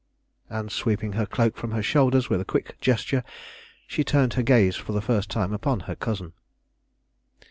And 0.49 0.71
sweeping 0.71 1.11
her 1.13 1.27
cloak 1.27 1.55
from 1.55 1.73
her 1.73 1.83
shoulders 1.83 2.27
with 2.27 2.41
a 2.41 2.43
quick 2.43 2.75
gesture, 2.81 3.23
she 3.85 4.03
turned 4.03 4.33
her 4.33 4.41
gaze 4.41 4.75
for 4.75 4.93
the 4.93 4.99
first 5.01 5.29
time 5.29 5.53
upon 5.53 5.81
her 5.81 5.95
cousin. 5.95 6.33